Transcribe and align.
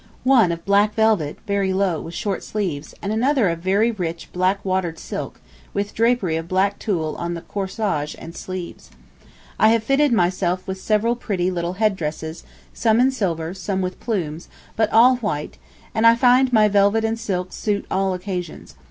One 0.23 0.51
of 0.51 0.65
black 0.65 0.95
velvet, 0.95 1.37
very 1.45 1.71
low, 1.73 2.01
with 2.01 2.15
short 2.15 2.43
sleeves, 2.43 2.95
and 3.03 3.13
another 3.13 3.49
of 3.49 3.59
very 3.59 3.91
rich 3.91 4.29
black 4.33 4.65
watered 4.65 4.97
silk, 4.97 5.39
with 5.75 5.93
drapery 5.93 6.37
of 6.37 6.47
black 6.47 6.79
tulle 6.79 7.15
on 7.17 7.35
the 7.35 7.41
corsage 7.41 8.15
and 8.17 8.35
sleeves.... 8.35 8.89
I 9.59 9.69
have 9.69 9.83
fitted 9.83 10.11
myself 10.11 10.65
with 10.65 10.81
several 10.81 11.15
pretty 11.15 11.51
little 11.51 11.73
head 11.73 11.95
dresses, 11.95 12.43
some 12.73 12.99
in 12.99 13.11
silver, 13.11 13.53
some 13.53 13.81
with 13.83 13.99
plumes, 13.99 14.47
but 14.75 14.91
all 14.91 15.17
white, 15.17 15.59
and 15.93 16.07
I 16.07 16.15
find 16.15 16.51
my 16.51 16.67
velvet 16.67 17.05
and 17.05 17.19
silk 17.19 17.53
suit 17.53 17.85
all 17.91 18.15
occasions. 18.15 18.73